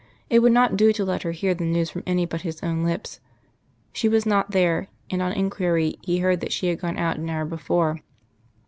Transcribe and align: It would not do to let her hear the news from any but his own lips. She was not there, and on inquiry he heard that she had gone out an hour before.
It 0.31 0.39
would 0.39 0.51
not 0.51 0.77
do 0.77 0.91
to 0.93 1.05
let 1.05 1.21
her 1.21 1.31
hear 1.31 1.53
the 1.53 1.63
news 1.63 1.91
from 1.91 2.01
any 2.07 2.25
but 2.25 2.41
his 2.41 2.63
own 2.63 2.83
lips. 2.83 3.19
She 3.93 4.09
was 4.09 4.25
not 4.25 4.49
there, 4.49 4.87
and 5.11 5.21
on 5.21 5.31
inquiry 5.31 5.93
he 6.01 6.17
heard 6.17 6.39
that 6.41 6.51
she 6.51 6.69
had 6.69 6.79
gone 6.81 6.97
out 6.97 7.17
an 7.17 7.29
hour 7.29 7.45
before. 7.45 8.01